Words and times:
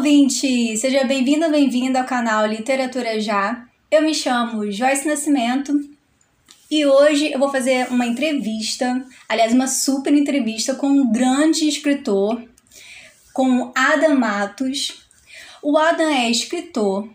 ouvinte! 0.00 0.78
Seja 0.78 1.04
bem-vindo 1.04 1.44
ou 1.44 1.50
bem-vinda 1.50 2.00
ao 2.00 2.06
canal 2.06 2.46
Literatura 2.46 3.20
Já. 3.20 3.66
Eu 3.90 4.00
me 4.00 4.14
chamo 4.14 4.72
Joyce 4.72 5.06
Nascimento 5.06 5.78
e 6.70 6.86
hoje 6.86 7.30
eu 7.30 7.38
vou 7.38 7.50
fazer 7.50 7.86
uma 7.90 8.06
entrevista, 8.06 9.04
aliás, 9.28 9.52
uma 9.52 9.66
super 9.66 10.14
entrevista 10.14 10.74
com 10.74 10.86
um 10.86 11.12
grande 11.12 11.68
escritor, 11.68 12.42
com 13.34 13.70
Adam 13.76 14.18
Matos. 14.18 15.06
O 15.62 15.76
Adam 15.76 16.08
é 16.08 16.30
escritor, 16.30 17.06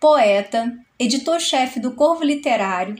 poeta, 0.00 0.74
editor-chefe 0.98 1.78
do 1.78 1.92
Corvo 1.92 2.24
Literário, 2.24 2.96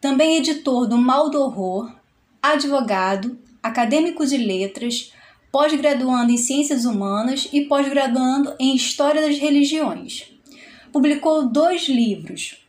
também 0.00 0.36
editor 0.36 0.86
do 0.86 0.96
Mal 0.96 1.30
do 1.30 1.42
Horror, 1.42 1.92
advogado, 2.40 3.36
acadêmico 3.60 4.24
de 4.24 4.36
letras, 4.36 5.12
pós-graduando 5.50 6.32
em 6.32 6.36
Ciências 6.36 6.84
Humanas 6.84 7.48
e 7.52 7.62
pós-graduando 7.62 8.54
em 8.58 8.74
História 8.74 9.22
das 9.22 9.38
Religiões. 9.38 10.32
Publicou 10.92 11.48
dois 11.48 11.88
livros. 11.88 12.64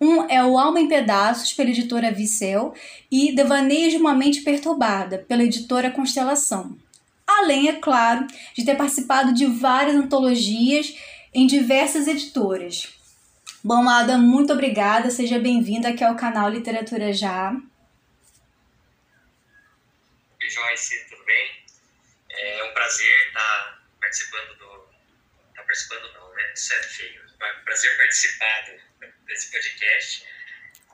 Um 0.00 0.28
é 0.28 0.44
O 0.44 0.58
Alma 0.58 0.80
em 0.80 0.88
Pedaços, 0.88 1.52
pela 1.52 1.70
editora 1.70 2.10
Vicel, 2.10 2.74
e 3.10 3.32
Devaneios 3.34 3.92
de 3.92 3.98
uma 3.98 4.14
Mente 4.14 4.40
Perturbada, 4.40 5.18
pela 5.28 5.44
editora 5.44 5.90
Constelação. 5.90 6.76
Além, 7.26 7.68
é 7.68 7.74
claro, 7.74 8.26
de 8.54 8.64
ter 8.64 8.76
participado 8.76 9.32
de 9.32 9.46
várias 9.46 9.94
antologias 9.94 10.96
em 11.32 11.46
diversas 11.46 12.08
editoras. 12.08 12.88
Bom, 13.62 13.88
Ada, 13.88 14.18
muito 14.18 14.52
obrigada. 14.52 15.08
Seja 15.08 15.38
bem-vinda 15.38 15.90
aqui 15.90 16.02
ao 16.02 16.16
canal 16.16 16.50
Literatura 16.50 17.12
Já. 17.12 17.56
Joyce? 20.40 21.11
É 22.42 22.64
um 22.64 22.74
prazer 22.74 23.26
estar 23.28 23.82
participando 24.00 24.58
do. 24.58 24.88
Tá 25.54 25.62
participando 25.62 26.12
não, 26.12 26.34
né? 26.34 26.52
Isso 26.52 26.74
é 26.74 26.82
feio. 26.82 27.22
É 27.40 27.60
um 27.60 27.64
prazer 27.64 27.96
participar 27.96 28.64
desse 29.26 29.52
podcast. 29.52 30.26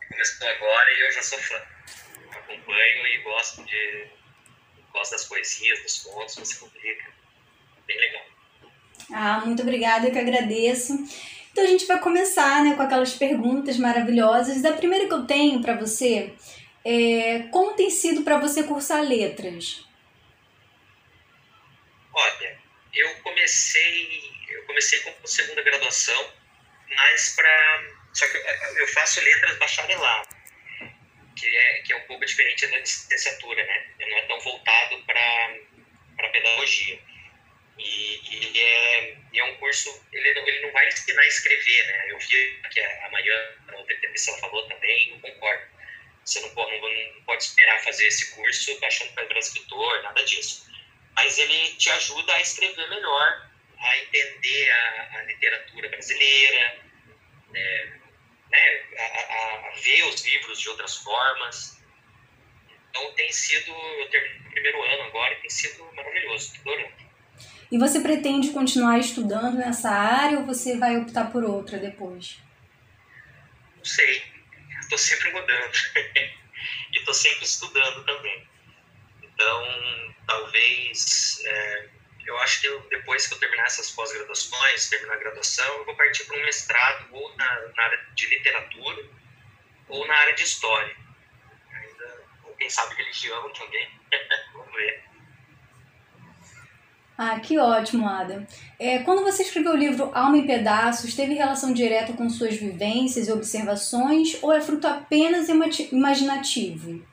Começou 0.09 0.49
agora 0.49 0.93
e 0.93 1.01
eu 1.01 1.13
já 1.13 1.23
sou 1.23 1.39
fã. 1.39 1.63
Acompanho 2.33 3.07
e 3.07 3.19
gosto 3.23 3.65
de. 3.65 4.09
Gosto 4.93 5.13
das 5.13 5.25
poesias, 5.25 5.83
dos 5.83 6.03
contos 6.03 6.35
você 6.35 6.57
publica. 6.57 7.13
Bem 7.87 7.99
legal. 7.99 8.27
Ah, 9.11 9.43
muito 9.47 9.63
obrigada, 9.63 10.07
eu 10.07 10.13
que 10.13 10.19
agradeço. 10.19 10.93
Então 11.51 11.65
a 11.65 11.67
gente 11.67 11.87
vai 11.87 11.99
começar 11.99 12.63
né, 12.63 12.77
com 12.77 12.83
aquelas 12.83 13.15
perguntas 13.15 13.79
maravilhosas. 13.79 14.63
A 14.67 14.73
primeira 14.75 15.07
que 15.07 15.15
eu 15.15 15.25
tenho 15.25 15.63
para 15.63 15.75
você 15.75 16.35
é 16.85 17.49
como 17.51 17.75
tem 17.75 17.89
sido 17.91 18.23
para 18.23 18.39
você 18.39 18.65
cursar 18.65 19.03
letras? 19.03 19.88
Olha, 22.21 22.59
eu 22.95 23.15
comecei, 23.23 24.33
eu 24.49 24.65
comecei 24.65 24.99
com 25.03 25.25
segunda 25.25 25.63
graduação, 25.63 26.35
mas 26.89 27.37
para 27.37 27.85
só 28.13 28.27
que 28.27 28.37
eu 28.81 28.89
faço 28.89 29.21
letras 29.21 29.57
bacharelado, 29.59 30.29
que 31.37 31.47
é 31.47 31.83
que 31.83 31.93
é 31.93 31.97
um 31.97 32.07
pouco 32.09 32.27
diferente 32.27 32.67
da 32.67 32.79
licenciatura, 32.79 33.65
né? 33.65 33.87
Não 34.01 34.19
é 34.19 34.23
tão 34.23 34.41
voltado 34.41 35.01
para 35.05 35.59
para 36.17 36.29
pedagogia. 36.31 36.99
E, 37.79 38.21
e 38.33 38.59
é, 38.59 39.17
é 39.35 39.45
um 39.45 39.57
curso, 39.59 40.05
ele, 40.13 40.29
ele 40.29 40.61
não 40.63 40.73
vai 40.73 40.89
ensinar 40.89 41.23
a 41.23 41.29
escrever, 41.29 41.87
né? 41.87 42.11
Eu 42.11 42.19
vi 42.19 42.61
que 42.73 42.81
amanhã, 42.81 43.55
na 43.67 43.77
outra 43.77 43.95
entrevista, 43.95 44.37
falou 44.39 44.67
também, 44.67 45.13
não 45.13 45.21
concordo. 45.21 45.69
Você 46.25 46.41
não 46.41 46.51
pode, 46.51 46.81
não, 46.81 47.15
não 47.15 47.23
pode 47.23 47.45
esperar 47.45 47.79
fazer 47.85 48.09
esse 48.09 48.35
curso 48.35 48.77
achando 48.85 49.11
que 49.11 49.15
vai 49.15 49.39
escritor, 49.39 50.03
nada 50.03 50.25
disso 50.25 50.69
mas 51.19 51.37
ele 51.37 51.75
te 51.75 51.91
ajuda 51.91 52.33
a 52.33 52.41
escrever 52.41 52.89
melhor, 52.89 53.51
a 53.77 53.99
entender 53.99 54.71
a, 54.71 55.19
a 55.19 55.23
literatura 55.25 55.89
brasileira, 55.89 56.81
é, 57.53 57.93
né, 58.49 58.85
a, 58.97 59.67
a, 59.67 59.81
ver 59.81 60.05
os 60.05 60.25
livros 60.25 60.61
de 60.61 60.69
outras 60.69 60.97
formas. 60.99 61.77
Então 62.89 63.13
tem 63.15 63.33
sido, 63.33 63.73
eu 63.73 64.09
terminei 64.11 64.47
o 64.47 64.51
primeiro 64.53 64.83
ano 64.85 65.03
agora 65.03 65.35
e 65.35 65.41
tem 65.41 65.51
sido 65.51 65.93
maravilhoso, 65.93 66.53
adorando. 66.61 66.95
E 67.73 67.79
você 67.79 67.99
pretende 67.99 68.51
continuar 68.51 68.99
estudando 69.01 69.57
nessa 69.57 69.91
área 69.91 70.39
ou 70.39 70.47
você 70.47 70.79
vai 70.79 70.99
optar 70.99 71.33
por 71.33 71.43
outra 71.43 71.79
depois? 71.79 72.39
Não 73.77 73.85
sei, 73.85 74.23
estou 74.83 74.97
sempre 74.97 75.33
mudando 75.33 75.73
e 76.95 76.99
estou 76.99 77.13
sempre 77.13 77.45
estudando 77.45 78.05
também. 78.05 78.49
Então, 79.39 80.15
talvez, 80.27 81.41
é, 81.47 81.89
eu 82.27 82.37
acho 82.39 82.61
que 82.61 82.67
eu, 82.67 82.81
depois 82.91 83.29
que 83.29 83.35
eu 83.35 83.39
terminar 83.39 83.67
essas 83.67 83.89
pós-graduações, 83.93 84.89
terminar 84.89 85.15
a 85.15 85.19
graduação, 85.19 85.79
eu 85.79 85.85
vou 85.85 85.95
partir 85.95 86.25
para 86.25 86.37
um 86.37 86.45
mestrado 86.45 87.07
ou 87.13 87.37
na, 87.37 87.61
na, 87.77 87.85
área 87.85 88.05
de 88.17 88.27
literatura 88.27 89.07
ou 89.89 90.05
na 90.09 90.15
área 90.15 90.35
de 90.35 90.43
história. 90.43 90.97
Ainda, 91.73 92.25
ou 92.47 92.55
quem 92.55 92.69
sabe 92.69 92.97
religião 92.97 93.49
também. 93.53 93.89
Vamos 94.55 94.75
ver. 94.75 95.05
Ah, 97.17 97.39
que 97.39 97.59
ótimo, 97.59 98.09
Ada. 98.09 98.45
É, 98.77 98.99
quando 99.05 99.23
você 99.23 99.45
escreveu 99.45 99.73
o 99.73 99.77
livro 99.77 100.11
Alma 100.13 100.37
em 100.37 100.49
Pedaços, 100.49 101.15
teve 101.15 101.35
relação 101.35 101.73
direta 101.73 102.13
com 102.13 102.29
suas 102.29 102.57
vivências 102.57 103.29
e 103.29 103.33
observações 103.33 104.37
ou 104.43 104.53
é 104.53 104.61
fruto 104.61 104.89
apenas 104.89 105.49
imaginativo? 105.49 107.07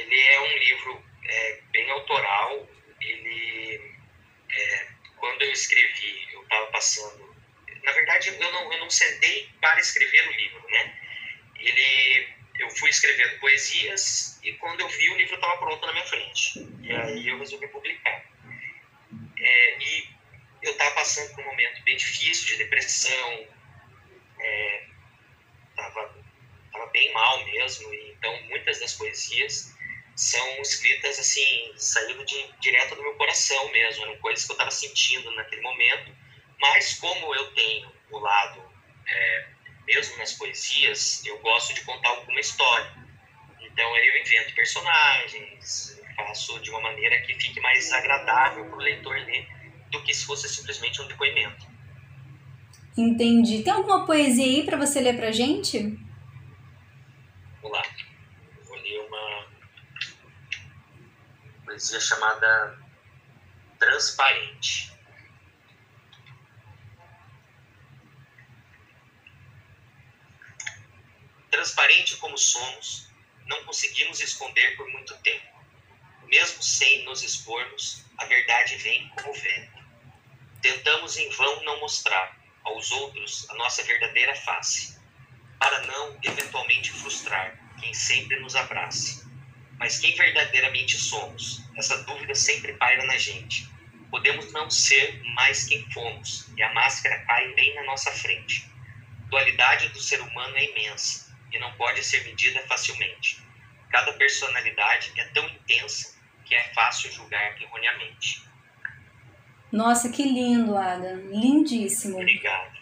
Ele 0.00 0.18
é 0.18 0.40
um 0.40 0.58
livro 0.58 1.04
é, 1.24 1.60
bem 1.70 1.90
autoral. 1.90 2.68
Ele, 3.00 3.94
é, 4.50 4.86
quando 5.16 5.42
eu 5.42 5.52
escrevi, 5.52 6.28
eu 6.32 6.42
estava 6.42 6.66
passando. 6.68 7.36
Na 7.82 7.92
verdade, 7.92 8.28
eu 8.28 8.38
não, 8.38 8.72
eu 8.72 8.80
não 8.80 8.90
sentei 8.90 9.48
para 9.60 9.78
escrever 9.78 10.26
o 10.28 10.32
livro, 10.32 10.64
né? 10.70 10.98
Ele, 11.58 12.28
eu 12.58 12.70
fui 12.70 12.90
escrevendo 12.90 13.38
poesias 13.40 14.40
e 14.42 14.52
quando 14.54 14.80
eu 14.80 14.88
vi, 14.88 15.10
o 15.10 15.16
livro 15.16 15.34
estava 15.34 15.58
pronto 15.58 15.86
na 15.86 15.92
minha 15.92 16.06
frente. 16.06 16.66
E 16.82 16.92
aí 16.92 17.28
eu 17.28 17.38
resolvi 17.38 17.68
publicar. 17.68 18.24
É, 19.38 19.78
e 19.78 20.08
eu 20.62 20.72
estava 20.72 20.94
passando 20.94 21.34
por 21.34 21.44
um 21.44 21.48
momento 21.48 21.82
bem 21.82 21.96
difícil 21.96 22.46
de 22.46 22.56
depressão. 22.56 23.46
Estava 25.70 26.00
é, 26.00 26.22
tava 26.72 26.86
bem 26.86 27.12
mal 27.12 27.44
mesmo. 27.44 27.94
Então, 27.94 28.42
muitas 28.44 28.80
das 28.80 28.94
poesias 28.94 29.74
são 30.20 30.60
escritas 30.60 31.18
assim, 31.18 31.72
saindo 31.76 32.22
de, 32.26 32.52
direto 32.60 32.94
do 32.94 33.02
meu 33.02 33.14
coração 33.14 33.72
mesmo, 33.72 34.04
eram 34.04 34.18
coisas 34.18 34.44
que 34.44 34.52
eu 34.52 34.54
estava 34.54 34.70
sentindo 34.70 35.30
naquele 35.32 35.62
momento, 35.62 36.14
mas 36.60 36.98
como 36.98 37.34
eu 37.34 37.54
tenho 37.54 37.90
o 38.10 38.18
lado, 38.18 38.62
é, 39.08 39.46
mesmo 39.86 40.18
nas 40.18 40.34
poesias, 40.34 41.24
eu 41.24 41.38
gosto 41.38 41.72
de 41.72 41.80
contar 41.84 42.10
alguma 42.10 42.38
história. 42.38 42.92
Então 43.62 43.96
eu 43.96 44.20
invento 44.20 44.54
personagens, 44.54 45.98
faço 46.14 46.60
de 46.60 46.68
uma 46.68 46.82
maneira 46.82 47.18
que 47.22 47.32
fique 47.40 47.58
mais 47.62 47.90
agradável 47.90 48.66
para 48.66 48.76
o 48.76 48.82
leitor 48.82 49.16
ler 49.16 49.48
do 49.90 50.02
que 50.02 50.12
se 50.12 50.26
fosse 50.26 50.50
simplesmente 50.50 51.00
um 51.00 51.08
depoimento. 51.08 51.66
Entendi. 52.94 53.62
Tem 53.62 53.72
alguma 53.72 54.04
poesia 54.04 54.44
aí 54.44 54.66
para 54.66 54.76
você 54.76 55.00
ler 55.00 55.16
para 55.16 55.32
gente? 55.32 55.78
Vamos 57.62 57.78
lá. 57.78 57.82
vou 58.66 58.76
ler 58.76 59.00
uma 59.00 59.50
poesia 61.70 62.00
chamada 62.00 62.76
Transparente. 63.78 64.92
Transparente 71.48 72.16
como 72.16 72.36
somos, 72.36 73.08
não 73.46 73.64
conseguimos 73.64 74.20
esconder 74.20 74.76
por 74.76 74.88
muito 74.90 75.16
tempo. 75.18 75.46
Mesmo 76.24 76.60
sem 76.60 77.04
nos 77.04 77.22
expormos, 77.22 78.04
a 78.18 78.24
verdade 78.24 78.76
vem 78.78 79.08
como 79.10 79.32
vento. 79.32 79.78
Tentamos 80.60 81.16
em 81.16 81.30
vão 81.30 81.62
não 81.62 81.78
mostrar 81.78 82.36
aos 82.64 82.90
outros 82.90 83.48
a 83.48 83.54
nossa 83.54 83.84
verdadeira 83.84 84.34
face, 84.34 84.98
para 85.60 85.86
não 85.86 86.18
eventualmente 86.24 86.90
frustrar 86.90 87.56
quem 87.78 87.94
sempre 87.94 88.40
nos 88.40 88.56
abrace. 88.56 89.29
Mas 89.80 89.98
quem 89.98 90.14
verdadeiramente 90.14 90.98
somos? 90.98 91.62
Essa 91.74 92.04
dúvida 92.04 92.34
sempre 92.34 92.74
paira 92.74 93.02
na 93.06 93.16
gente. 93.16 93.66
Podemos 94.10 94.52
não 94.52 94.68
ser 94.68 95.22
mais 95.34 95.64
quem 95.64 95.90
fomos, 95.90 96.48
e 96.54 96.62
a 96.62 96.70
máscara 96.74 97.18
cai 97.20 97.54
bem 97.54 97.74
na 97.76 97.84
nossa 97.84 98.12
frente. 98.12 98.70
A 99.24 99.30
dualidade 99.30 99.88
do 99.88 99.98
ser 99.98 100.20
humano 100.20 100.54
é 100.56 100.64
imensa 100.66 101.34
e 101.50 101.58
não 101.58 101.72
pode 101.72 102.04
ser 102.04 102.22
medida 102.24 102.60
facilmente. 102.68 103.40
Cada 103.88 104.12
personalidade 104.12 105.12
é 105.16 105.24
tão 105.28 105.48
intensa 105.48 106.14
que 106.44 106.54
é 106.54 106.64
fácil 106.74 107.10
julgar 107.10 107.60
erroneamente. 107.62 108.44
Nossa, 109.72 110.10
que 110.10 110.24
lindo, 110.24 110.76
Ada. 110.76 111.14
Lindíssimo. 111.14 112.18
Obrigado. 112.18 112.78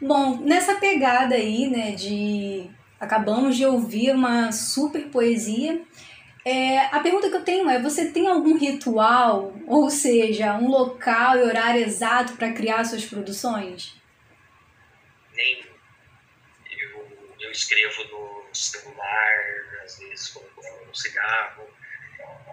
Bom, 0.00 0.38
nessa 0.38 0.76
pegada 0.76 1.34
aí, 1.34 1.68
né, 1.68 1.90
de 1.90 2.70
acabamos 2.98 3.56
de 3.56 3.66
ouvir 3.66 4.14
uma 4.14 4.52
super 4.52 5.08
poesia 5.08 5.84
É, 6.44 6.78
a 6.94 7.00
pergunta 7.00 7.30
que 7.30 7.36
eu 7.36 7.44
tenho 7.44 7.70
é: 7.70 7.80
você 7.80 8.12
tem 8.12 8.28
algum 8.28 8.58
ritual, 8.58 9.54
ou 9.66 9.88
seja, 9.88 10.52
um 10.54 10.68
local 10.68 11.38
e 11.38 11.42
horário 11.42 11.80
exato 11.80 12.36
para 12.36 12.52
criar 12.52 12.84
suas 12.84 13.04
produções? 13.06 13.94
Nem. 15.32 15.64
Eu, 16.70 17.34
eu 17.40 17.50
escrevo 17.50 18.04
no 18.04 18.54
celular, 18.54 19.80
às 19.84 19.98
vezes 19.98 20.28
fumo 20.28 20.46
um 20.86 20.94
cigarro, 20.94 21.66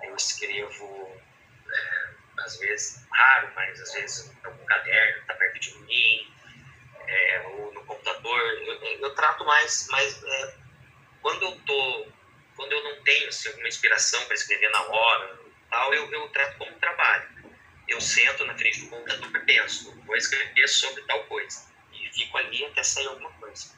eu 0.03 0.15
escrevo, 0.15 1.11
é, 1.67 2.43
às 2.45 2.57
vezes, 2.59 3.05
raro, 3.11 3.51
mas 3.55 3.77
às 3.81 3.93
vezes 3.93 4.31
no 4.41 4.65
caderno, 4.65 5.21
está 5.21 5.33
perto 5.33 5.59
de 5.59 5.77
mim, 5.79 6.33
é, 7.07 7.41
ou 7.41 7.73
no 7.73 7.83
computador. 7.83 8.39
Eu, 8.39 8.99
eu 8.99 9.15
trato 9.15 9.43
mais, 9.43 9.88
mais 9.91 10.23
é, 10.23 10.55
quando 11.21 11.43
eu 11.43 11.59
tô 11.65 12.20
quando 12.56 12.71
eu 12.71 12.83
não 12.83 13.03
tenho 13.03 13.30
assim, 13.30 13.50
alguma 13.50 13.68
inspiração 13.68 14.24
para 14.25 14.36
escrever 14.36 14.69
na 14.69 14.81
hora, 14.83 15.39
tal, 15.69 15.94
eu, 15.94 16.12
eu 16.12 16.30
trato 16.30 16.57
como 16.57 16.71
trabalho. 16.74 17.30
Eu 17.88 18.00
sento 18.00 18.45
na 18.45 18.56
frente 18.56 18.81
do 18.81 18.89
computador 18.89 19.30
e 19.36 19.39
penso, 19.45 19.94
vou 20.06 20.15
escrever 20.15 20.68
sobre 20.68 21.01
tal 21.03 21.24
coisa. 21.25 21.65
E 21.94 22.09
fico 22.13 22.38
ali 22.38 22.65
até 22.65 22.83
sair 22.83 23.07
alguma 23.07 23.31
coisa. 23.31 23.71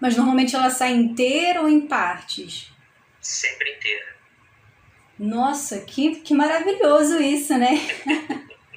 Mas 0.00 0.16
normalmente 0.16 0.54
ela 0.54 0.70
sai 0.70 0.92
inteira 0.92 1.60
ou 1.60 1.68
em 1.68 1.86
partes? 1.86 2.70
Sempre 3.20 3.72
inteira. 3.74 4.16
Nossa, 5.18 5.80
que, 5.80 6.20
que 6.20 6.32
maravilhoso 6.32 7.20
isso, 7.20 7.56
né? 7.58 7.74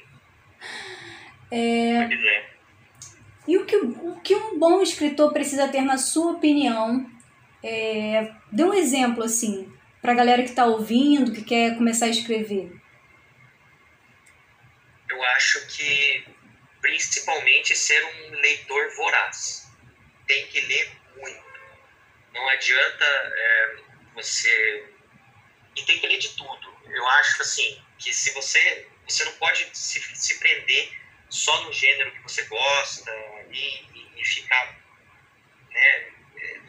é... 1.51 2.11
é. 2.11 2.51
E 3.47 3.57
o 3.57 3.65
que, 3.65 3.75
o 3.75 4.19
que 4.23 4.35
um 4.35 4.57
bom 4.57 4.81
escritor 4.81 5.31
precisa 5.33 5.67
ter, 5.67 5.81
na 5.81 5.97
sua 5.97 6.33
opinião, 6.33 7.09
é, 7.63 8.33
dê 8.51 8.63
um 8.63 8.73
exemplo, 8.73 9.23
assim, 9.23 9.71
para 10.01 10.13
a 10.13 10.15
galera 10.15 10.43
que 10.43 10.49
está 10.49 10.65
ouvindo, 10.65 11.31
que 11.31 11.43
quer 11.43 11.75
começar 11.75 12.05
a 12.05 12.09
escrever. 12.09 12.71
Eu 15.09 15.23
acho 15.35 15.67
que, 15.67 16.25
principalmente, 16.81 17.75
ser 17.75 18.03
um 18.03 18.31
leitor 18.39 18.95
voraz. 18.95 19.69
Tem 20.25 20.47
que 20.47 20.61
ler 20.61 20.91
muito. 21.15 21.43
Não 22.33 22.49
adianta 22.49 23.05
é, 23.05 23.75
você... 24.15 24.85
E 25.75 25.83
tem 25.83 25.99
que 25.99 26.07
ler 26.07 26.17
de 26.17 26.29
tudo. 26.35 26.75
Eu 26.89 27.07
acho, 27.07 27.41
assim, 27.41 27.81
que 27.99 28.13
se 28.13 28.31
você... 28.31 28.87
Você 29.07 29.25
não 29.25 29.33
pode 29.33 29.67
se, 29.73 29.99
se 30.15 30.39
prender 30.39 30.91
só 31.29 31.63
no 31.63 31.73
gênero 31.73 32.11
que 32.11 32.21
você 32.21 32.43
gosta 32.43 33.11
e, 33.51 33.83
e, 33.93 34.21
e 34.21 34.25
ficar 34.25 34.77
né, 35.69 36.11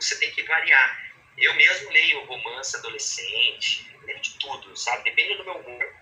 você 0.02 0.16
tem 0.16 0.30
que 0.32 0.42
variar. 0.42 1.12
Eu 1.38 1.54
mesmo 1.54 1.90
leio 1.90 2.24
romance 2.24 2.76
adolescente, 2.76 3.96
leio 4.02 4.20
de 4.20 4.38
tudo, 4.38 4.76
sabe? 4.76 5.04
Depende 5.04 5.36
do 5.36 5.44
meu 5.44 5.54
humor. 5.54 5.94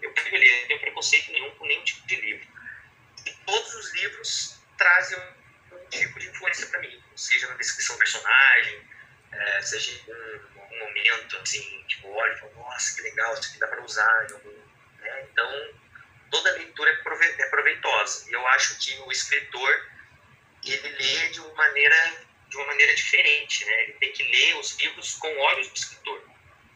Eu 0.00 0.12
pego 0.12 0.36
ler, 0.36 0.60
não 0.60 0.68
tenho 0.68 0.80
preconceito 0.80 1.32
nenhum 1.32 1.50
com 1.52 1.66
nenhum 1.66 1.84
tipo 1.84 2.06
de 2.06 2.16
livro. 2.16 2.48
E 3.26 3.32
todos 3.44 3.74
os 3.74 3.94
livros 3.94 4.60
trazem 4.78 5.18
um, 5.18 5.76
um 5.76 5.88
tipo 5.88 6.18
de 6.18 6.28
influência 6.28 6.66
para 6.68 6.80
mim, 6.80 7.02
seja 7.16 7.48
na 7.48 7.54
descrição 7.54 7.96
do 7.96 7.98
personagem, 7.98 8.88
é, 9.32 9.62
seja 9.62 9.92
em 9.92 10.12
um, 10.12 10.74
um, 10.74 10.78
momento, 10.78 11.36
assim, 11.38 11.84
tipo, 11.86 12.08
olha 12.08 12.32
e 12.32 12.38
falo, 12.38 12.54
nossa, 12.54 12.96
que 12.96 13.02
legal, 13.02 13.34
isso 13.34 13.50
aqui 13.50 13.58
dá 13.58 13.68
para 13.68 13.82
usar. 13.82 14.26
Né? 15.00 15.28
Então, 15.30 15.74
toda 16.30 16.52
leitura 16.52 16.90
é, 16.90 17.42
é 17.42 17.46
proveitosa. 17.48 18.30
E 18.30 18.32
eu 18.32 18.46
acho 18.48 18.78
que 18.78 18.98
o 19.00 19.12
escritor, 19.12 19.90
ele 20.64 20.88
lê 20.88 21.28
de 21.30 21.40
uma 21.40 21.54
maneira 21.54 22.30
de 22.50 22.56
uma 22.56 22.66
maneira 22.66 22.94
diferente, 22.94 23.64
né? 23.64 23.82
Ele 23.84 23.92
tem 23.94 24.12
que 24.12 24.24
ler 24.24 24.56
os 24.56 24.76
livros 24.76 25.14
com 25.14 25.38
olhos 25.38 25.68
do 25.68 25.76
escritor, 25.76 26.20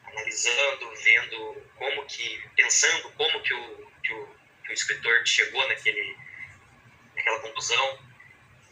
analisando, 0.05 0.95
vendo 1.03 1.63
como 1.77 2.07
que, 2.07 2.49
pensando 2.55 3.11
como 3.11 3.43
que 3.43 3.53
o, 3.53 3.93
que 4.03 4.64
o, 4.75 4.77
escritor 4.77 5.27
chegou 5.27 5.67
naquele, 5.69 6.17
naquela 7.17 7.41
conclusão. 7.41 7.99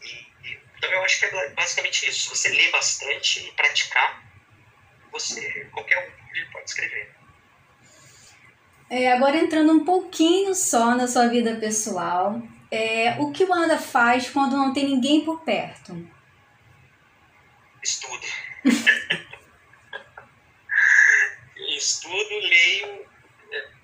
E, 0.01 0.47
e, 0.47 0.59
então 0.77 0.91
eu 0.91 1.03
acho 1.03 1.19
que 1.19 1.25
é 1.25 1.49
basicamente 1.49 2.09
isso. 2.09 2.35
Você 2.35 2.49
lê 2.49 2.69
bastante 2.71 3.47
e 3.47 3.51
praticar, 3.53 4.23
você 5.11 5.65
qualquer 5.71 5.97
um 6.07 6.51
pode 6.51 6.69
escrever. 6.69 7.15
É, 8.89 9.11
agora 9.11 9.37
entrando 9.37 9.71
um 9.71 9.85
pouquinho 9.85 10.53
só 10.53 10.95
na 10.95 11.07
sua 11.07 11.27
vida 11.27 11.55
pessoal, 11.55 12.41
é, 12.69 13.15
o 13.19 13.31
que 13.31 13.43
o 13.43 13.53
Anda 13.53 13.77
faz 13.77 14.29
quando 14.29 14.57
não 14.57 14.73
tem 14.73 14.85
ninguém 14.85 15.23
por 15.23 15.41
perto? 15.41 15.93
estudo. 17.83 18.27
estudo, 21.77 22.39
leio, 22.39 23.05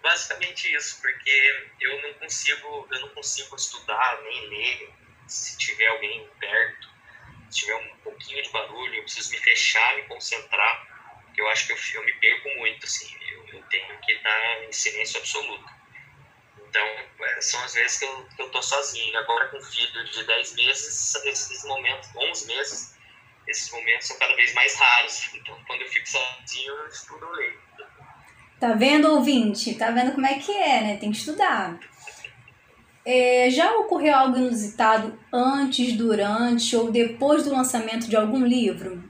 basicamente 0.10 0.76
isso, 0.76 1.00
porque 1.02 1.68
eu 1.80 2.02
não 2.02 2.14
consigo, 2.16 2.88
eu 2.92 3.00
não 3.02 3.10
consigo 3.10 3.56
estudar 3.56 4.20
nem 4.24 4.48
ler 4.48 4.94
se 5.28 5.56
tiver 5.60 5.86
alguém 5.88 6.28
perto, 6.40 6.90
se 7.52 7.60
tiver 7.60 7.76
um 7.76 7.98
pouquinho 7.98 8.42
de 8.42 8.50
barulho, 8.50 8.96
eu 8.96 9.04
preciso 9.04 9.32
me 9.32 9.38
fechar, 9.38 9.96
me 9.98 10.04
concentrar, 10.04 11.22
porque 11.24 11.40
eu 11.40 11.48
acho 11.50 11.68
que 11.68 11.74
eu, 11.74 12.02
eu 12.02 12.06
me 12.06 12.14
perco 12.14 12.50
muito, 12.58 12.84
assim, 12.88 13.16
eu, 13.30 13.48
eu 13.50 13.64
tenho 13.70 14.00
que 14.00 14.14
estar 14.14 14.64
em 14.64 14.72
silêncio 14.72 15.20
absoluto. 15.20 15.70
Então, 16.68 16.88
é, 17.22 17.42
são 17.42 17.64
as 17.64 17.74
vezes 17.76 18.00
que 18.00 18.06
eu, 18.06 18.30
que 18.36 18.42
eu 18.42 18.50
tô 18.50 18.62
sozinho. 18.62 19.18
Agora, 19.18 19.48
com 19.50 19.62
filho 19.62 20.04
de 20.06 20.24
10 20.24 20.56
meses, 20.56 21.16
esses 21.26 21.64
momentos, 21.66 22.10
11 22.16 22.48
meses, 22.48 22.98
esses 23.48 23.72
momentos 23.72 24.08
são 24.08 24.18
cada 24.20 24.36
vez 24.36 24.54
mais 24.54 24.76
raros. 24.76 25.34
Então, 25.34 25.64
quando 25.66 25.82
eu 25.82 25.90
fico 25.90 26.08
sozinho, 26.08 26.74
eu 26.74 26.88
estudo 26.88 27.30
leio. 27.32 27.60
Tá 28.60 28.74
vendo, 28.74 29.14
ouvinte? 29.14 29.76
Tá 29.76 29.90
vendo 29.92 30.12
como 30.12 30.28
é 30.28 30.38
que 30.38 30.52
é, 30.52 30.82
né? 30.82 30.98
Tem 30.98 31.12
que 31.12 31.18
estudar. 31.18 31.80
É, 33.06 33.50
já 33.50 33.72
ocorreu 33.78 34.14
algo 34.14 34.38
inusitado 34.38 35.18
antes, 35.32 35.94
durante 35.94 36.76
ou 36.76 36.92
depois 36.92 37.44
do 37.46 37.54
lançamento 37.54 38.10
de 38.10 38.18
algum 38.18 38.46
livro? 38.46 39.02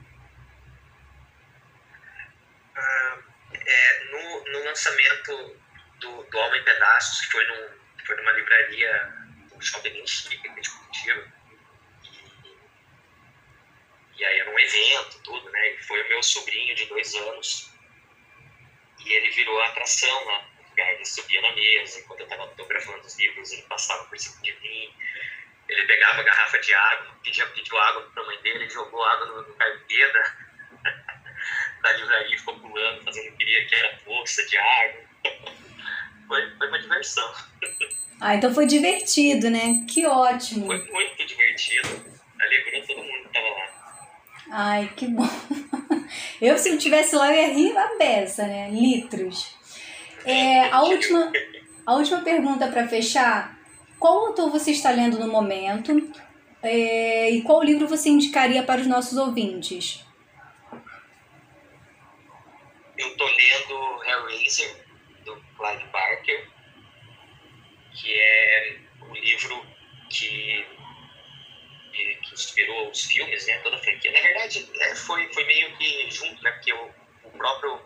Ah, 2.76 3.18
é, 3.52 4.04
no, 4.04 4.52
no 4.52 4.64
lançamento 4.64 5.58
do, 5.98 6.22
do 6.22 6.38
Alma 6.38 6.56
em 6.56 6.64
Pedaços, 6.64 7.20
que 7.26 7.32
foi, 7.32 7.44
num, 7.48 7.68
foi 8.06 8.16
numa 8.16 8.32
livraria, 8.32 9.12
um 9.54 9.60
shopping 9.60 9.90
de 9.90 10.70
Curitiba, 10.70 11.40
e 14.16 14.24
aí 14.24 14.38
era 14.38 14.50
um 14.50 14.58
evento, 14.58 15.20
tudo, 15.24 15.50
né? 15.50 15.74
E 15.74 15.82
foi 15.82 16.02
o 16.02 16.08
meu 16.08 16.22
sobrinho 16.22 16.74
de 16.74 16.86
dois 16.86 17.14
anos. 17.14 17.70
E 19.04 19.12
ele 19.12 19.30
virou 19.30 19.60
a 19.60 19.66
atração 19.68 20.24
lá. 20.26 20.44
Ele 20.76 21.04
subia 21.04 21.42
na 21.42 21.52
mesa, 21.52 22.00
enquanto 22.00 22.20
eu 22.20 22.24
estava 22.24 22.42
autografando 22.42 23.06
os 23.06 23.18
livros, 23.18 23.52
ele 23.52 23.62
passava 23.62 24.04
por 24.04 24.18
cima 24.18 24.40
de 24.42 24.52
mim. 24.60 24.90
Ele 25.68 25.86
pegava 25.86 26.20
a 26.20 26.24
garrafa 26.24 26.58
de 26.58 26.72
água, 26.72 27.16
pedia, 27.22 27.46
pediu 27.48 27.78
água 27.78 28.10
para 28.12 28.22
a 28.22 28.26
mãe 28.26 28.40
dele, 28.40 28.68
jogou 28.68 29.02
água 29.04 29.26
no, 29.26 29.42
no 29.48 29.54
carpê 29.54 30.12
da, 30.12 30.36
da 31.82 31.92
livraria, 31.92 32.38
ficou 32.38 32.58
pulando, 32.58 33.04
fazendo 33.04 33.28
o 33.28 33.30
que 33.32 33.44
queria, 33.44 33.66
que 33.66 33.74
era 33.74 33.96
poça 34.04 34.44
de 34.46 34.56
água. 34.56 35.02
Foi, 36.26 36.56
foi 36.56 36.68
uma 36.68 36.78
diversão. 36.78 37.34
Ah, 38.20 38.34
então 38.34 38.52
foi 38.54 38.66
divertido, 38.66 39.50
né? 39.50 39.84
Que 39.88 40.06
ótimo. 40.06 40.66
Foi 40.66 40.78
muito 40.78 41.26
divertido. 41.26 41.88
Alegrou 42.40 42.86
todo 42.86 43.02
mundo 43.02 43.22
que 43.22 43.38
estava 43.38 43.48
lá. 43.48 44.08
Ai, 44.52 44.92
que 44.96 45.06
bom. 45.08 45.28
Eu, 46.40 46.56
se 46.56 46.70
eu 46.70 46.78
tivesse 46.78 47.14
lá, 47.14 47.30
eu 47.30 47.36
ia 47.36 47.54
rir 47.54 47.76
a 47.76 47.96
beça, 47.98 48.46
né? 48.46 48.70
Litros. 48.70 49.54
É, 50.24 50.64
a, 50.70 50.82
última, 50.82 51.30
a 51.84 51.94
última 51.94 52.20
pergunta 52.22 52.66
para 52.68 52.88
fechar. 52.88 53.58
Qual 53.98 54.28
autor 54.28 54.50
você 54.50 54.70
está 54.70 54.90
lendo 54.90 55.18
no 55.18 55.28
momento? 55.30 55.92
É, 56.62 57.30
e 57.30 57.42
qual 57.42 57.62
livro 57.62 57.86
você 57.86 58.08
indicaria 58.08 58.62
para 58.62 58.80
os 58.80 58.86
nossos 58.86 59.18
ouvintes? 59.18 60.04
Eu 62.96 63.08
estou 63.08 63.26
lendo 63.26 64.04
Hellraiser, 64.04 64.76
do 65.24 65.34
Clive 65.56 65.86
Barker, 65.92 66.48
que 67.94 68.12
é 68.12 68.78
um 69.02 69.14
livro 69.14 69.62
que 70.08 70.66
que, 71.90 72.20
inspirou 72.32 72.90
os 72.90 73.04
filmes, 73.04 73.46
né, 73.46 73.58
toda 73.58 73.76
a 73.76 73.78
franquia. 73.78 74.12
Na 74.12 74.20
verdade, 74.20 74.70
é, 74.80 74.94
foi, 74.94 75.32
foi 75.32 75.44
meio 75.44 75.76
que 75.76 76.10
junto, 76.10 76.42
né, 76.42 76.52
porque 76.52 76.72
o, 76.72 76.94
o 77.24 77.30
próprio 77.30 77.80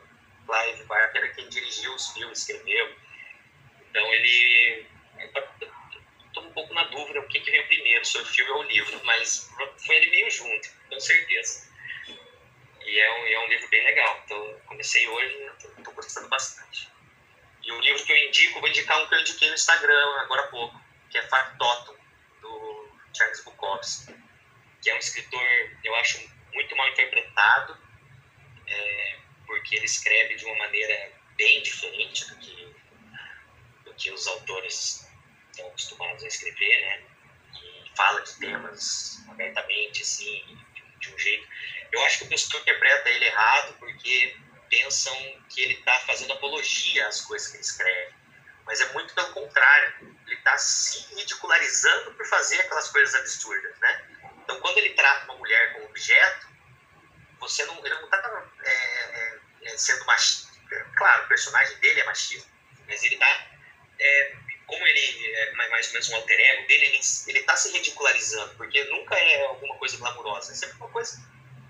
Clive 0.46 0.84
Barker 0.84 1.22
era 1.22 1.32
quem 1.32 1.48
dirigiu 1.48 1.94
os 1.94 2.08
filmes, 2.10 2.38
escreveu. 2.38 2.94
Então 3.90 4.12
ele. 4.12 4.86
Estou 6.26 6.44
um 6.44 6.52
pouco 6.52 6.74
na 6.74 6.84
dúvida 6.84 7.20
o 7.20 7.28
que, 7.28 7.38
que 7.38 7.50
veio 7.50 7.66
primeiro, 7.68 8.04
se 8.04 8.18
o 8.18 8.26
filme 8.26 8.50
ou 8.50 8.58
o 8.58 8.62
livro, 8.64 9.00
mas 9.04 9.48
foi 9.86 9.96
ele 9.96 10.10
meio 10.10 10.30
junto, 10.30 10.68
com 10.88 10.98
certeza. 10.98 11.72
E 12.84 12.98
é 12.98 13.12
um, 13.12 13.26
é 13.26 13.46
um 13.46 13.48
livro 13.48 13.68
bem 13.68 13.84
legal. 13.84 14.20
Então, 14.24 14.60
comecei 14.66 15.06
hoje 15.06 15.50
estou 15.78 15.94
gostando 15.94 16.28
bastante. 16.28 16.88
E 17.62 17.72
o 17.72 17.80
livro 17.80 18.04
que 18.04 18.12
eu 18.12 18.28
indico, 18.28 18.60
vou 18.60 18.68
indicar 18.68 19.00
um 19.00 19.06
que 19.06 19.14
eu 19.14 19.20
indiquei 19.20 19.48
no 19.48 19.54
Instagram 19.54 20.20
agora 20.20 20.42
há 20.42 20.48
pouco, 20.48 20.80
que 21.08 21.16
é 21.16 21.22
Factotum, 21.22 21.93
Que 24.82 24.90
é 24.90 24.94
um 24.94 24.98
escritor, 24.98 25.42
eu 25.82 25.94
acho, 25.96 26.20
muito 26.52 26.76
mal 26.76 26.88
interpretado 26.88 27.76
é, 28.66 29.18
por 29.46 29.54
porque 29.64 29.76
ele 29.76 29.86
escreve 29.86 30.34
de 30.34 30.44
uma 30.44 30.56
maneira 30.56 31.12
bem 31.36 31.62
diferente 31.62 32.28
do 32.28 32.36
que, 32.36 32.76
do 33.84 33.94
que 33.94 34.10
os 34.10 34.26
autores 34.26 35.08
estão 35.50 35.66
acostumados 35.68 36.22
a 36.22 36.28
escrever, 36.28 36.80
né? 36.80 37.02
E 37.62 37.96
fala 37.96 38.20
de 38.20 38.38
temas 38.38 39.24
abertamente, 39.28 40.02
assim, 40.02 40.44
de, 40.74 40.98
de 40.98 41.14
um 41.14 41.18
jeito. 41.18 41.48
Eu 41.92 42.04
acho 42.04 42.18
que 42.18 42.24
o 42.24 42.28
pessoal 42.28 42.60
interpreta 42.62 43.08
ele 43.08 43.24
errado 43.24 43.76
porque 43.78 44.36
pensam 44.68 45.14
que 45.48 45.60
ele 45.62 45.74
está 45.74 45.98
fazendo 46.00 46.32
apologia 46.32 47.06
às 47.06 47.22
coisas 47.22 47.48
que 47.48 47.56
ele 47.56 47.64
escreve. 47.64 48.14
Mas 48.64 48.80
é 48.80 48.92
muito 48.92 49.14
pelo 49.14 49.32
contrário. 49.32 49.94
Ele 50.26 50.36
está 50.36 50.56
se 50.58 51.14
ridicularizando 51.14 52.12
por 52.14 52.26
fazer 52.26 52.60
aquelas 52.60 52.88
coisas 52.88 53.14
absurdas, 53.14 53.78
né? 53.78 54.04
Então, 54.42 54.60
quando 54.60 54.78
ele 54.78 54.90
trata 54.90 55.24
uma 55.24 55.36
mulher 55.36 55.72
como 55.74 55.86
objeto, 55.86 56.48
você 57.40 57.64
não, 57.64 57.78
ele 57.84 57.94
não 57.94 58.04
está 58.04 58.44
é, 58.62 58.70
é, 58.70 59.40
é, 59.62 59.78
sendo 59.78 60.04
machista. 60.04 60.52
Claro, 60.96 61.24
o 61.24 61.28
personagem 61.28 61.76
dele 61.78 62.00
é 62.00 62.04
machista, 62.04 62.48
mas 62.86 63.02
ele 63.02 63.14
está, 63.14 63.46
é, 63.98 64.36
como 64.66 64.86
ele 64.86 65.34
é 65.34 65.52
mais 65.52 65.86
ou 65.86 65.92
menos 65.92 66.08
um 66.10 66.16
alter 66.16 66.40
ego 66.40 66.66
dele, 66.66 67.00
ele 67.26 67.38
está 67.38 67.56
se 67.56 67.70
ridicularizando, 67.72 68.54
porque 68.56 68.82
nunca 68.84 69.14
é 69.14 69.46
alguma 69.46 69.76
coisa 69.76 69.96
glamurosa, 69.98 70.52
é 70.52 70.54
sempre 70.54 70.76
uma 70.76 70.88
coisa 70.88 71.22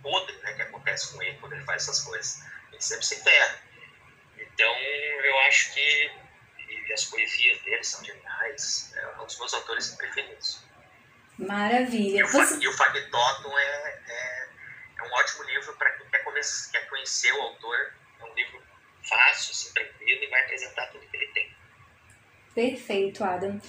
podre 0.03 0.37
né, 0.39 0.55
que 0.55 0.63
acontece 0.63 1.13
com 1.13 1.23
ele 1.23 1.37
quando 1.39 1.55
ele 1.55 1.65
faz 1.65 1.83
essas 1.83 2.01
coisas. 2.01 2.43
Ele 2.71 2.81
sempre 2.81 3.07
se 3.07 3.23
ferra. 3.23 3.63
Então, 4.39 4.77
eu 4.77 5.39
acho 5.41 5.73
que 5.75 6.11
as 6.93 7.05
poesias 7.05 7.61
dele 7.63 7.83
são 7.83 8.05
geniais, 8.05 8.93
é 8.97 9.21
um 9.21 9.25
dos 9.27 9.39
meus 9.39 9.55
autores 9.55 9.91
preferidos. 9.91 10.65
Maravilha. 11.39 12.21
E 12.21 12.23
o, 12.23 12.29
Você... 12.29 12.63
e 12.63 12.69
o 12.69 12.73
Factotum 12.73 13.59
é, 13.59 14.01
é, 14.09 14.49
é, 14.99 15.03
um 15.03 15.13
ótimo 15.13 15.43
livro 15.45 15.75
para 15.77 15.91
quem 15.93 16.09
quer, 16.09 16.25
quer 16.73 16.89
conhecer 16.89 17.33
o 17.33 17.43
autor. 17.43 17.93
É 18.21 18.25
um 18.25 18.35
livro 18.35 18.63
fácil, 19.03 19.53
assim, 19.53 19.73
tranquilo 19.73 20.23
e 20.23 20.27
vai 20.29 20.43
apresentar 20.45 20.87
tudo 20.93 21.07
que 21.07 21.17
ele 21.17 21.27
tem. 21.29 21.55
Perfeito, 22.55 23.25
Adam. 23.25 23.61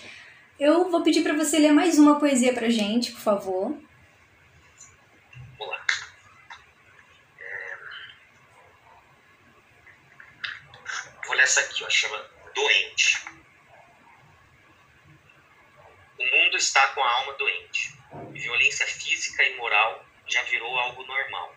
Eu 0.60 0.90
vou 0.90 1.04
pedir 1.04 1.24
para 1.24 1.34
você 1.34 1.58
ler 1.58 1.72
mais 1.72 1.98
uma 1.98 2.20
poesia 2.20 2.54
para 2.54 2.70
gente, 2.70 3.12
por 3.12 3.22
favor. 3.22 3.78
Vamos 5.58 5.74
lá. 5.74 5.86
É... 7.40 7.78
Vou 11.26 11.36
ler 11.36 11.44
essa 11.44 11.62
aqui, 11.62 11.84
ó, 11.84 11.90
chama 11.90 12.35
Doente. 12.56 13.26
O 16.18 16.26
mundo 16.26 16.56
está 16.56 16.88
com 16.90 17.04
a 17.04 17.12
alma 17.18 17.34
doente. 17.34 17.94
Violência 18.32 18.88
física 18.88 19.44
e 19.44 19.58
moral 19.58 20.06
já 20.26 20.42
virou 20.44 20.80
algo 20.80 21.04
normal. 21.04 21.54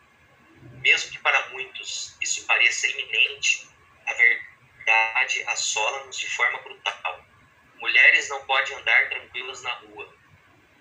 Mesmo 0.83 1.13
que 1.13 1.19
para 1.21 1.51
muitos 1.51 2.17
isso 2.21 2.45
pareça 2.47 2.89
iminente, 2.89 3.69
a 4.07 4.13
verdade 4.13 5.45
assola-nos 5.45 6.19
de 6.19 6.29
forma 6.31 6.59
brutal. 6.63 7.25
Mulheres 7.77 8.29
não 8.29 8.45
podem 8.45 8.77
andar 8.77 9.09
tranquilas 9.09 9.63
na 9.63 9.75
rua, 9.75 10.13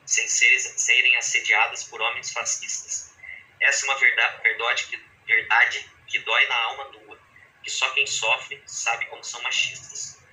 sem 0.03 0.27
serem 0.27 1.15
assediadas 1.17 1.83
por 1.83 2.01
homens 2.01 2.31
fascistas. 2.31 3.15
Essa 3.59 3.86
é 3.86 3.89
uma 3.89 4.00
verdade, 4.00 4.41
verdade, 4.41 4.83
que, 4.86 4.97
que 6.07 6.19
dói 6.19 6.47
na 6.47 6.55
alma 6.55 6.86
nua, 6.86 7.19
que 7.67 7.71
só 7.71 7.89
quem 7.89 8.07
sofre 8.07 8.63
sabe 8.65 9.07
como 9.07 9.21
são 9.25 9.41
machistas. 9.41 10.24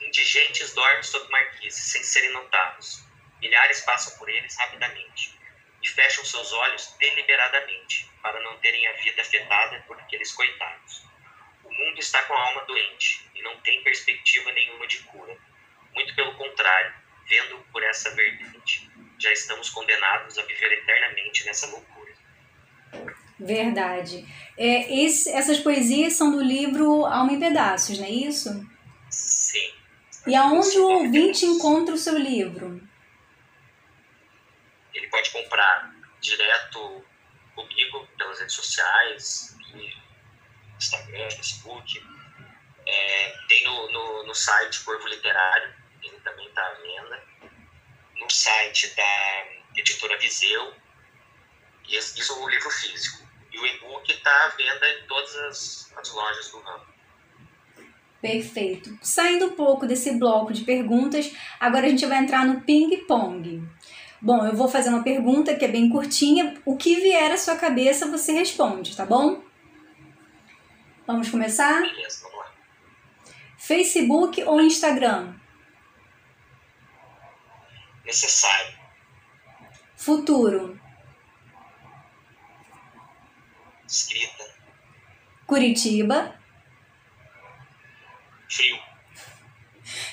Indigentes 0.00 0.72
dormem 0.74 1.02
sob 1.02 1.28
marquises, 1.28 1.90
sem 1.90 2.04
serem 2.04 2.30
notados. 2.30 3.02
Milhares 3.40 3.80
passam 3.80 4.16
por 4.16 4.28
eles 4.28 4.56
rapidamente 4.56 5.36
e 5.82 5.88
fecham 5.88 6.24
seus 6.24 6.52
olhos 6.52 6.94
deliberadamente 7.00 8.08
para 8.22 8.40
não 8.42 8.56
terem 8.58 8.86
a 8.86 8.92
vida 8.92 9.22
afetada 9.22 9.82
por 9.88 9.98
aqueles 9.98 10.30
coitados. 10.30 11.02
O 11.64 11.74
mundo 11.74 11.98
está 11.98 12.22
com 12.22 12.34
a 12.34 12.40
alma 12.40 12.64
doente 12.64 13.28
e 13.34 13.42
não 13.42 13.60
tem 13.62 13.82
perspectiva 13.82 14.52
nenhuma 14.52 14.86
de 14.86 15.00
cura. 15.00 15.36
Muito 15.92 16.14
pelo 16.14 16.36
contrário, 16.36 16.94
vendo 17.28 17.58
por 17.72 17.82
essa 17.82 18.14
vertente, 18.14 18.88
já 19.18 19.32
estamos 19.32 19.68
condenados 19.70 20.38
a 20.38 20.42
viver 20.42 20.74
eternamente 20.74 21.44
nessa 21.44 21.66
loucura. 21.66 21.99
Verdade. 23.40 24.26
É, 24.58 25.02
esse, 25.02 25.30
essas 25.30 25.58
poesias 25.58 26.12
são 26.12 26.30
do 26.30 26.42
livro 26.42 27.06
Alma 27.06 27.32
em 27.32 27.40
Pedaços, 27.40 27.98
não 27.98 28.04
é 28.04 28.10
isso? 28.10 28.50
Sim. 29.08 29.72
E 30.26 30.34
aonde 30.34 30.78
o 30.78 30.88
ouvinte 30.88 31.46
encontra 31.46 31.94
o 31.94 31.98
seu 31.98 32.18
livro? 32.18 32.86
Ele 34.92 35.06
pode 35.08 35.30
comprar 35.30 35.90
direto 36.20 37.02
comigo 37.54 38.06
pelas 38.18 38.38
redes 38.40 38.54
sociais, 38.54 39.56
Instagram, 40.76 41.30
Facebook. 41.30 42.06
É, 42.86 43.36
tem 43.48 43.64
no, 43.64 43.90
no, 43.90 44.26
no, 44.26 44.34
site 44.34 44.80
Corvo 44.80 45.06
Literário, 45.08 45.74
ele 46.02 46.20
também 46.20 46.46
está 46.46 46.66
à 46.66 46.74
venda. 46.74 47.24
No 48.16 48.30
site 48.30 48.94
da 48.94 49.46
editora 49.76 50.18
Viseu. 50.18 50.74
E 51.88 51.96
isso 51.96 52.32
é 52.32 52.36
o 52.36 52.48
livro 52.48 52.70
físico. 52.70 53.19
E 53.52 53.58
o 53.58 53.66
e-book 53.66 54.10
está 54.10 54.30
à 54.30 54.48
venda 54.48 54.88
em 54.88 55.06
todas 55.06 55.36
as, 55.36 55.92
as 55.96 56.12
lojas 56.12 56.50
do 56.50 56.60
ramo. 56.60 56.84
Perfeito. 58.20 58.98
Saindo 59.02 59.46
um 59.46 59.56
pouco 59.56 59.86
desse 59.86 60.12
bloco 60.18 60.52
de 60.52 60.62
perguntas, 60.64 61.32
agora 61.58 61.86
a 61.86 61.88
gente 61.88 62.04
vai 62.06 62.18
entrar 62.18 62.44
no 62.44 62.60
ping-pong. 62.60 63.66
Bom, 64.20 64.46
eu 64.46 64.54
vou 64.54 64.68
fazer 64.68 64.90
uma 64.90 65.02
pergunta 65.02 65.56
que 65.56 65.64
é 65.64 65.68
bem 65.68 65.88
curtinha. 65.88 66.60
O 66.66 66.76
que 66.76 66.96
vier 66.96 67.32
à 67.32 67.38
sua 67.38 67.56
cabeça, 67.56 68.10
você 68.10 68.32
responde, 68.32 68.94
tá 68.94 69.06
bom? 69.06 69.42
Vamos 71.06 71.30
começar? 71.30 71.80
Beleza, 71.80 72.22
vamos 72.22 72.38
lá. 72.38 72.52
Facebook 73.56 74.42
ou 74.44 74.60
Instagram? 74.60 75.34
Necessário. 78.04 78.78
Futuro. 79.96 80.78
Escrita. 83.90 84.48
Curitiba 85.48 86.38
Frio. 88.48 88.78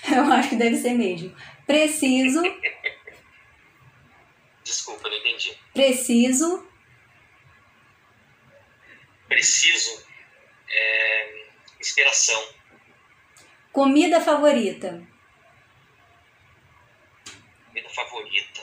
Eu 0.11 0.23
acho 0.31 0.49
que 0.49 0.55
deve 0.55 0.77
ser 0.77 0.93
mesmo. 0.93 1.35
Preciso. 1.67 2.41
Desculpa, 4.63 5.07
não 5.07 5.17
entendi. 5.17 5.55
Preciso. 5.73 6.67
Preciso. 9.27 10.03
É, 10.69 11.45
inspiração. 11.79 12.43
Comida 13.71 14.19
favorita. 14.19 15.05
Comida 17.67 17.89
favorita. 17.89 18.61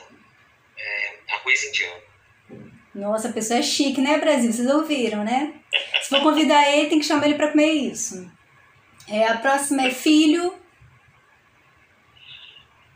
É, 0.77 1.19
arroz 1.35 1.63
indiano. 1.63 2.03
Nossa, 2.95 3.27
a 3.27 3.33
pessoa 3.33 3.59
é 3.59 3.61
chique, 3.61 3.99
né, 3.99 4.17
Brasil? 4.17 4.53
Vocês 4.53 4.69
ouviram, 4.69 5.21
né? 5.25 5.53
Se 6.01 6.07
for 6.07 6.21
convidar 6.23 6.65
ele, 6.69 6.87
tem 6.87 6.97
que 6.97 7.05
chamar 7.05 7.25
ele 7.25 7.35
para 7.35 7.51
comer 7.51 7.73
isso. 7.73 8.31
É, 9.05 9.27
a 9.27 9.37
próxima 9.37 9.83
é 9.83 9.91
filho. 9.91 10.55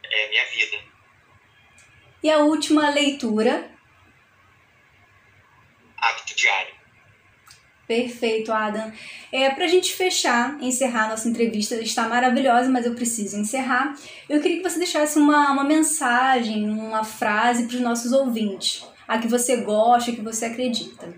É 0.10 0.30
minha 0.30 0.46
vida. 0.46 0.78
E 2.24 2.32
a 2.32 2.38
última, 2.40 2.90
leitura. 2.90 3.70
Hábito 5.98 6.34
diário. 6.34 6.74
Perfeito, 7.86 8.54
Adam. 8.54 8.94
É, 9.34 9.50
para 9.50 9.66
a 9.66 9.68
gente 9.68 9.94
fechar, 9.94 10.58
encerrar 10.62 11.10
nossa 11.10 11.28
entrevista, 11.28 11.76
está 11.76 12.08
maravilhosa, 12.08 12.70
mas 12.70 12.86
eu 12.86 12.96
preciso 12.96 13.36
encerrar. 13.36 13.96
Eu 14.30 14.40
queria 14.40 14.58
que 14.58 14.70
você 14.70 14.78
deixasse 14.78 15.20
uma, 15.20 15.52
uma 15.52 15.64
mensagem, 15.66 16.70
uma 16.70 17.04
frase 17.04 17.68
para 17.68 17.76
os 17.76 17.82
nossos 17.82 18.14
ouvintes, 18.14 18.86
a 19.10 19.18
que 19.18 19.28
você 19.28 19.58
gosta, 19.58 20.12
a 20.12 20.16
que 20.16 20.22
você 20.22 20.46
acredita. 20.46 21.12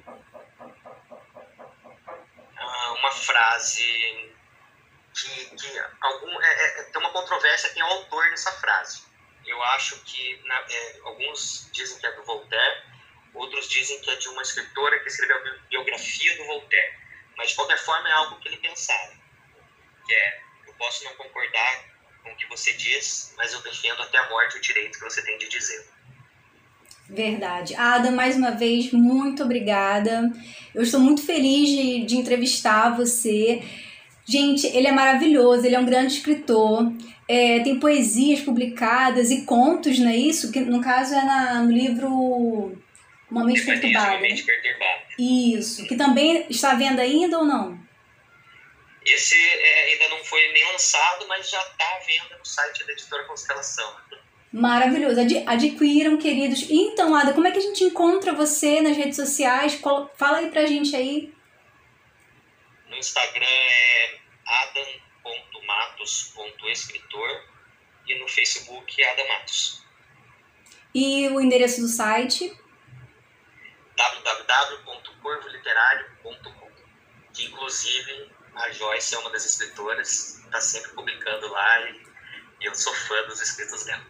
Ah, 2.58 2.94
uma 2.94 3.12
frase 3.12 4.34
que, 5.14 5.46
que 5.58 5.80
algum, 6.00 6.42
é, 6.42 6.80
é, 6.80 6.84
tem 6.84 7.02
uma 7.02 7.12
controvérsia 7.12 7.70
quem 7.72 7.82
é 7.82 7.86
o 7.86 7.90
autor 7.90 8.30
dessa 8.30 8.54
frase. 8.54 9.04
Eu 9.46 9.62
acho 9.62 10.00
que 10.06 10.42
na, 10.46 10.56
é, 10.70 11.00
alguns 11.04 11.70
dizem 11.74 12.00
que 12.00 12.08
é 12.08 12.14
do 12.14 12.24
Voltaire, 12.24 12.82
outros 13.34 13.68
dizem 13.68 14.00
que 14.00 14.10
é 14.10 14.16
de 14.16 14.30
uma 14.30 14.42
escritora 14.42 14.98
que 15.00 15.10
escreveu 15.10 15.36
a 15.36 15.68
biografia 15.68 16.38
do 16.38 16.46
Voltaire. 16.46 16.98
Mas 17.36 17.50
de 17.50 17.56
qualquer 17.56 17.78
forma 17.78 18.08
é 18.08 18.14
algo 18.14 18.40
que 18.40 18.48
ele 18.48 18.58
pensava. 18.58 19.12
Que 20.06 20.14
é, 20.14 20.42
eu 20.66 20.74
posso 20.76 21.04
não 21.04 21.14
concordar 21.16 21.84
com 22.24 22.32
o 22.32 22.38
que 22.38 22.46
você 22.48 22.72
diz, 22.72 23.34
mas 23.36 23.52
eu 23.52 23.62
defendo 23.62 24.02
até 24.02 24.18
a 24.18 24.30
morte 24.30 24.58
o 24.58 24.62
direito 24.62 24.98
que 24.98 25.04
você 25.04 25.22
tem 25.24 25.38
de 25.38 25.50
dizer. 25.50 25.92
Verdade. 27.10 27.76
Ada, 27.76 28.10
mais 28.12 28.38
uma 28.38 28.52
vez, 28.52 28.92
muito 28.92 29.44
obrigada. 29.44 30.32
Eu 30.74 30.84
estou 30.84 31.00
muito 31.00 31.26
feliz 31.26 31.70
de, 31.70 32.06
de 32.06 32.18
entrevistar 32.18 32.96
você. 32.96 33.62
Gente, 34.26 34.66
ele 34.68 34.88
é 34.88 34.92
maravilhoso, 34.92 35.66
ele 35.66 35.76
é 35.76 35.80
um 35.80 35.86
grande 35.86 36.14
escritor. 36.14 36.92
É, 37.28 37.60
tem 37.60 37.80
poesias 37.80 38.42
publicadas 38.42 39.30
e 39.32 39.44
contos, 39.44 40.00
não 40.00 40.10
é 40.10 40.16
isso? 40.16 40.52
Que 40.52 40.62
no 40.62 40.82
caso 40.82 41.14
é 41.14 41.24
na, 41.24 41.62
no 41.62 41.72
livro 41.72 42.10
Uma 43.30 43.46
mente 43.46 43.60
Mecanismo 43.60 43.82
perturbada. 43.82 44.20
mente 44.22 44.44
perturbada. 44.44 45.02
Isso. 45.20 45.86
Que 45.88 45.96
também 45.96 46.46
está 46.50 46.74
vendo 46.76 47.00
ainda 47.00 47.40
ou 47.40 47.46
não? 47.46 47.80
Esse 49.06 49.36
é, 49.36 49.92
ainda 49.92 50.10
não 50.10 50.24
foi 50.24 50.52
nem 50.52 50.72
lançado, 50.72 51.28
mas 51.28 51.50
já 51.50 51.60
está 51.60 51.86
à 51.86 52.00
venda 52.06 52.38
no 52.38 52.46
site 52.46 52.86
da 52.86 52.94
editora 52.94 53.24
Constelação. 53.26 53.96
Maravilhoso. 54.52 55.22
Ad 55.22 55.44
adquiram, 55.48 56.18
queridos. 56.18 56.66
Então, 56.70 57.16
Ada, 57.16 57.32
como 57.34 57.48
é 57.48 57.52
que 57.52 57.60
a 57.60 57.62
gente 57.62 57.84
encontra 57.86 58.34
você 58.34 58.82
nas 58.82 58.98
redes 58.98 59.16
sociais? 59.16 59.76
Qual- 59.76 60.12
Fala 60.18 60.40
aí 60.40 60.50
pra 60.52 60.66
gente 60.66 60.94
aí. 60.96 61.34
No 62.90 62.98
Instagram 62.98 63.46
é 63.46 64.20
adam.matos.escritor 64.46 67.46
e 68.08 68.20
no 68.20 68.28
Facebook 68.28 69.02
é 69.02 69.12
Adam 69.14 69.28
Matos. 69.30 69.82
E 70.94 71.30
o 71.30 71.40
endereço 71.40 71.80
do 71.82 71.88
site. 71.88 72.54
www.corvoliterário.com 73.96 76.70
que 77.34 77.46
inclusive 77.46 78.30
a 78.56 78.70
Joyce 78.72 79.16
é 79.16 79.20
uma 79.20 79.30
das 79.30 79.46
escritoras, 79.46 80.40
está 80.44 80.60
sempre 80.60 80.92
publicando 80.92 81.48
lá 81.50 81.90
e 81.90 82.11
eu 82.62 82.74
sou 82.76 82.94
fã 82.94 83.16
dos 83.28 83.42
escritos 83.42 83.84
dela. 83.86 84.02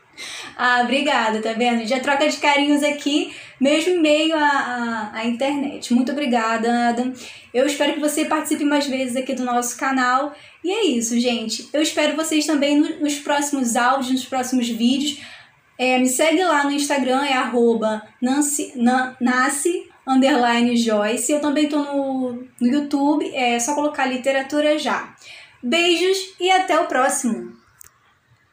Ah, 0.58 0.82
obrigada, 0.84 1.42
tá 1.42 1.54
vendo? 1.54 1.88
Já 1.88 2.00
troca 2.00 2.28
de 2.28 2.38
carinhos 2.38 2.84
aqui, 2.84 3.36
mesmo 3.60 3.94
em 3.94 4.00
meio 4.02 4.36
à, 4.36 4.40
à, 4.44 5.12
à 5.20 5.26
internet. 5.26 5.94
Muito 5.94 6.12
obrigada, 6.12 6.90
Ada. 6.90 7.14
Eu 7.54 7.66
espero 7.66 7.94
que 7.94 8.00
você 8.00 8.26
participe 8.26 8.64
mais 8.64 8.86
vezes 8.88 9.16
aqui 9.16 9.34
do 9.34 9.44
nosso 9.44 9.78
canal. 9.78 10.36
E 10.64 10.70
é 10.72 10.86
isso, 10.86 11.20
gente. 11.20 11.70
Eu 11.74 11.82
espero 11.82 12.16
vocês 12.16 12.46
também 12.46 12.78
no- 12.78 13.00
nos 13.00 13.16
próximos 13.20 13.76
áudios, 13.76 14.12
nos 14.12 14.26
próximos 14.26 14.68
vídeos. 14.68 15.20
É, 15.80 15.98
me 15.98 16.08
segue 16.08 16.44
lá 16.44 16.64
no 16.66 16.72
Instagram, 16.72 17.24
é 17.26 17.34
arroba 17.34 18.04
nasce 18.22 19.90
underline 20.08 20.76
Joyce. 20.78 21.32
Eu 21.32 21.40
também 21.42 21.68
tô 21.70 21.80
no, 21.80 22.34
no 22.60 22.68
YouTube, 22.68 23.34
é 23.34 23.58
só 23.60 23.74
colocar 23.74 24.06
literatura 24.06 24.78
já. 24.78 25.16
Beijos 25.64 26.18
e 26.40 26.52
até 26.52 26.80
o 26.80 26.86
próximo! 26.88 27.61